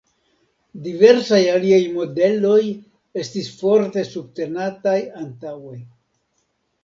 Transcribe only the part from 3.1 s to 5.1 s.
estis forte subtenataj